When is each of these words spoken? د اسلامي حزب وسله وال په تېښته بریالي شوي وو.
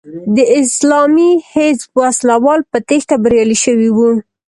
د 0.35 0.37
اسلامي 0.61 1.31
حزب 1.51 1.89
وسله 2.01 2.35
وال 2.45 2.61
په 2.71 2.77
تېښته 2.87 3.15
بریالي 3.23 3.57
شوي 3.65 3.89
وو. 3.93 4.11